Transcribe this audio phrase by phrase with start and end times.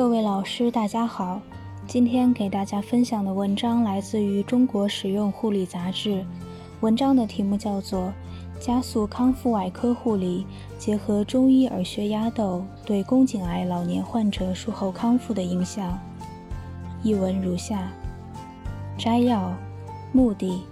[0.00, 1.42] 各位老师，大家好。
[1.86, 6.22] 今天给大家分享的文章来自于《中国实用护理杂志》，
[6.80, 8.04] 文章的题目叫做
[8.58, 10.46] 《加速康复外科护理，
[10.78, 15.86] 结合中医耳穴压豆对宫颈癌老年患者术后康复的影响》。
[17.02, 17.92] 译文如下：
[18.96, 19.52] 摘要，
[20.12, 20.62] 目的。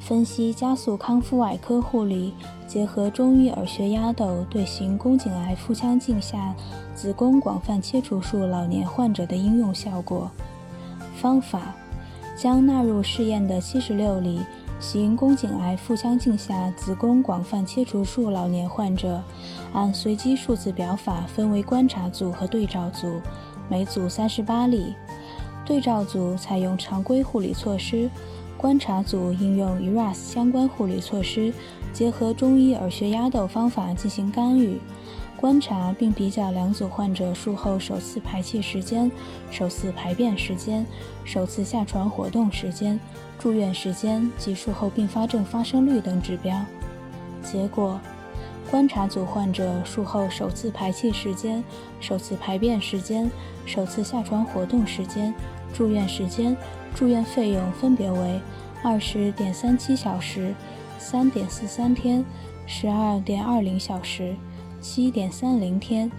[0.00, 2.32] 分析加速康复外科护理，
[2.66, 6.54] 结合中医耳穴压豆对行宫颈癌腹腔镜下
[6.94, 10.30] 子宫广泛切除术老年患者的应用效果。
[11.16, 11.74] 方法：
[12.36, 14.40] 将纳入试验的七十六例
[14.80, 19.20] 行宫颈癌腹腔镜下子宫广泛切除术老年患者，
[19.74, 23.20] 按随机数字表法分为观察组和对照组，
[23.68, 24.94] 每组三十八例。
[25.66, 28.08] 对照组采用常规护理措施。
[28.58, 31.52] 观察组应用 ERAS 相关护理措施，
[31.92, 34.80] 结合中医耳穴压豆方法进行干预，
[35.36, 39.08] 观察并比较两组患者术后首次排气时间、
[39.48, 40.84] 首次排便时间、
[41.24, 42.98] 首次下床活动时间、
[43.38, 46.60] 住院时间及术后并发症发生率等指标。
[47.40, 48.00] 结果，
[48.68, 51.62] 观察组患者术后首次排气时间、
[52.00, 53.30] 首次排便时间、
[53.64, 55.32] 首次下床活动时间、
[55.72, 56.56] 住院时间。
[56.94, 58.40] 住院费用分别为
[58.82, 60.52] 二十点三七小时、
[60.98, 62.24] 三点四三天、
[62.66, 64.34] 十二点二零小时、
[64.80, 66.10] 七点三零天，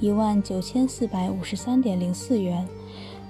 [0.00, 2.66] 一万九千四百五十三点零四元，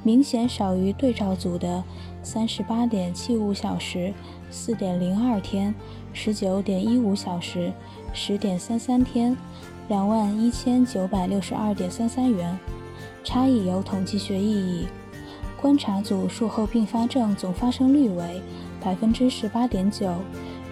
[0.05, 1.83] 明显少于对照组的
[2.23, 4.13] 三十八点七五小时、
[4.49, 5.75] 四点零二天、
[6.13, 7.73] 十九点一五小时、
[8.13, 9.37] 十点三三天，
[9.89, 12.57] 两万一千九百六十二点三三元，
[13.25, 14.87] 差异有统计学意义。
[15.63, 18.43] 观察组术后并发症总发生率为
[18.83, 20.13] 百分之十八点九，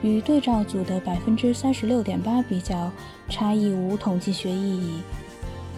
[0.02, 2.90] 与对照组的百分之三十六点八比较，
[3.28, 5.00] 差异无统计学意义。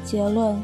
[0.03, 0.57] 结论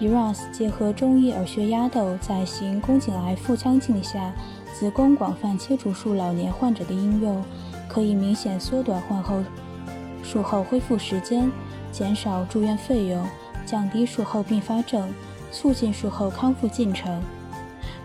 [0.00, 4.32] ：ERAS 结合中医耳穴压豆在行宫颈癌腹腔镜下
[4.74, 7.40] 子宫广泛切除术老年患者的应用，
[7.88, 9.44] 可以明显缩短患后
[10.24, 11.48] 术后恢复时间，
[11.92, 13.24] 减少住院费用，
[13.64, 15.08] 降低术后并发症，
[15.52, 17.22] 促进术后康复进程。